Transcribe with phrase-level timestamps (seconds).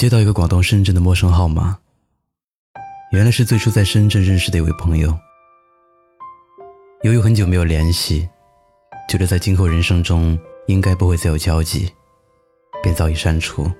[0.00, 1.76] 接到一个广东深圳的陌生号码，
[3.12, 5.14] 原来是最初在深圳认识的一位朋友。
[7.02, 8.26] 由于很久没有联系，
[9.10, 10.38] 觉得在今后人生中
[10.68, 11.86] 应该不会再有交集，
[12.82, 13.70] 便早已删除。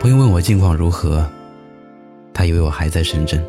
[0.00, 1.30] 朋友问我近况如何，
[2.32, 3.44] 他以为我还在深圳，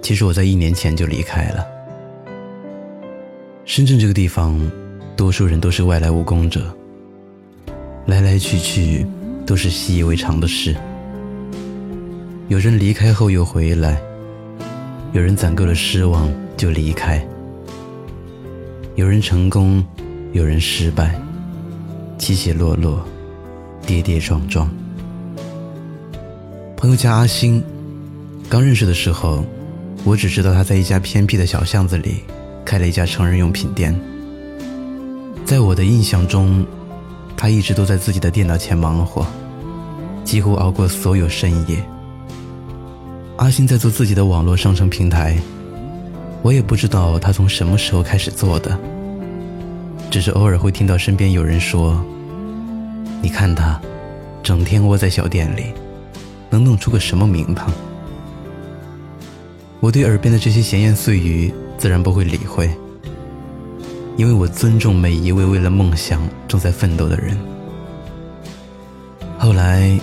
[0.00, 1.66] 其实我在一年前就离开了。
[3.64, 4.56] 深圳这个地方，
[5.16, 6.72] 多数人都是外来务工者，
[8.06, 9.04] 来来去去。
[9.50, 10.76] 都是习以为常的事。
[12.46, 14.00] 有人离开后又回来，
[15.12, 17.20] 有人攒够了失望就离开，
[18.94, 19.84] 有人成功，
[20.30, 21.20] 有人失败，
[22.16, 23.04] 起起落落，
[23.84, 24.70] 跌跌撞撞。
[26.76, 27.60] 朋友叫阿星，
[28.48, 29.44] 刚认识的时候，
[30.04, 32.22] 我只知道他在一家偏僻的小巷子里
[32.64, 34.00] 开了一家成人用品店。
[35.44, 36.64] 在我的印象中，
[37.36, 39.26] 他一直都在自己的电脑前忙活。
[40.30, 41.84] 几乎熬过所有深夜。
[43.36, 45.36] 阿星在做自己的网络商城平台，
[46.40, 48.78] 我也不知道他从什么时候开始做的，
[50.08, 52.00] 只是偶尔会听到身边有人说
[53.20, 53.80] ：“你看他，
[54.40, 55.72] 整天窝在小店里，
[56.48, 57.68] 能弄出个什么名堂？”
[59.82, 62.70] 我对耳边的这些闲言碎语自然不会理会，
[64.16, 67.36] 因为我尊重每一位为了梦想正在奋斗的人。
[69.36, 69.98] 后来。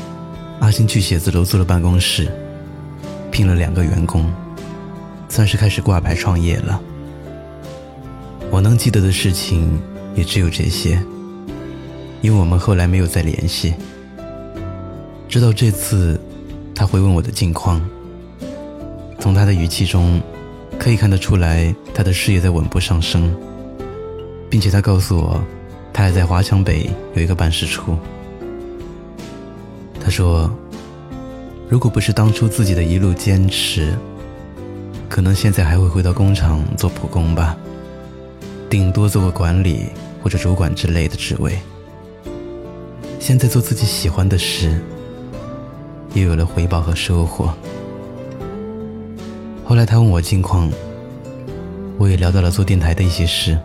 [0.60, 2.32] 阿星去写字楼租了办公室，
[3.32, 4.30] 聘了两个员工，
[5.30, 6.82] 算是开始挂牌创业了。
[8.50, 9.80] 我能记得的事情
[10.16, 11.02] 也只有这些，
[12.22, 13.76] 因为我们后来没有再联系。
[15.30, 16.20] 直到这次，
[16.74, 17.82] 他会问我的近况，
[19.20, 20.22] 从他的语气中
[20.80, 23.34] 可以看得出来，他的事业在稳步上升，
[24.50, 25.42] 并且他告诉我，
[25.94, 27.98] 他还在华强北有一个办事处。
[30.08, 30.50] 他说
[31.68, 33.94] ：“如果不是当初自己的一路坚持，
[35.10, 37.58] 可能现在还会回到工厂做普工吧，
[38.70, 39.88] 顶多做个管理
[40.24, 41.60] 或者主管之类的职位。
[43.20, 44.80] 现在做自己喜欢的事，
[46.14, 47.54] 又有了回报和收获。”
[49.66, 50.72] 后来他问我近况，
[51.98, 53.60] 我也聊到了做电台的一些事，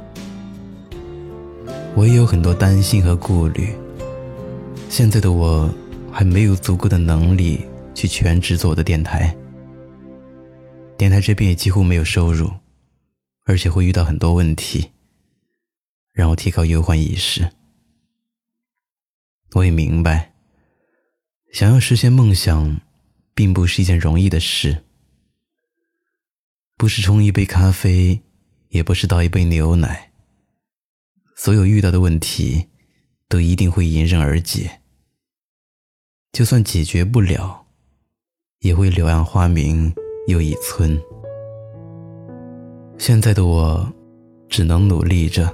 [1.95, 3.73] 我也有很多担心和顾虑。
[4.89, 5.71] 现在的我。
[6.13, 7.65] 还没有足够的能力
[7.95, 9.35] 去全职做我的电台，
[10.99, 12.51] 电台这边也几乎没有收入，
[13.45, 14.93] 而且会遇到很多问题，
[16.13, 17.51] 让我提高忧患意识。
[19.55, 20.35] 我也明白，
[21.53, 22.81] 想要实现梦想，
[23.35, 24.85] 并不是一件容易的事，
[26.77, 28.21] 不是冲一杯咖啡，
[28.69, 30.13] 也不是倒一杯牛奶，
[31.37, 32.69] 所有遇到的问题，
[33.29, 34.82] 都一定会迎刃而解。
[36.33, 37.63] 就算解决不了，
[38.61, 39.93] 也会柳暗花明
[40.29, 40.99] 又一村。
[42.97, 43.87] 现在的我，
[44.49, 45.53] 只能努力着。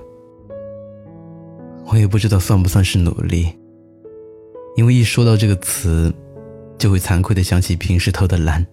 [1.86, 3.52] 我也不知道算不算是努力，
[4.76, 6.14] 因为一说到这个词，
[6.78, 8.64] 就会惭愧的想起平时偷的懒。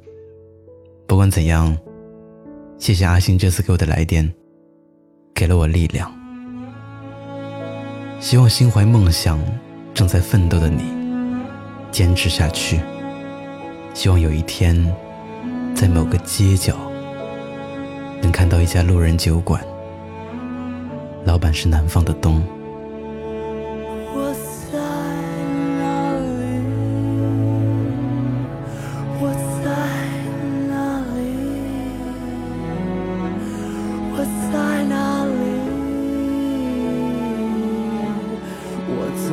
[1.08, 1.76] 不管怎样，
[2.78, 4.32] 谢谢阿星这次给我的来电，
[5.34, 6.14] 给了我力量。
[8.20, 9.40] 希望心怀梦想、
[9.92, 11.05] 正在奋斗的你。
[11.96, 12.82] 坚持下去，
[13.94, 14.76] 希望有一天，
[15.74, 16.76] 在某个街角，
[18.22, 19.62] 能看到一家路人酒馆，
[21.24, 22.44] 老板是南方的冬。
[34.52, 35.30] 在哪里？
[38.88, 39.28] 我怎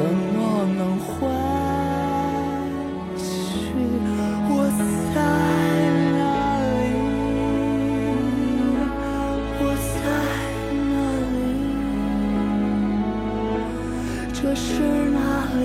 [14.43, 15.19] 这是哪
[15.61, 15.63] 里？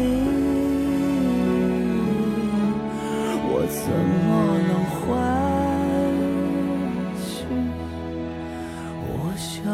[3.50, 3.90] 我怎
[4.24, 4.30] 么
[4.68, 5.02] 能回
[7.26, 7.28] 去？
[9.10, 9.66] 我想，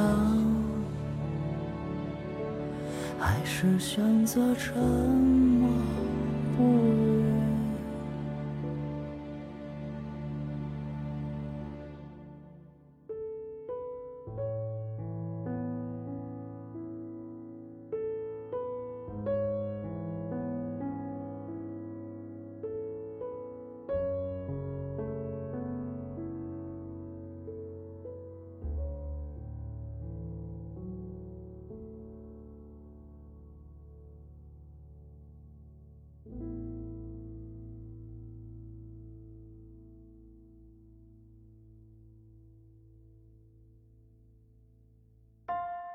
[3.19, 5.67] 还是选择沉默
[6.55, 6.61] 不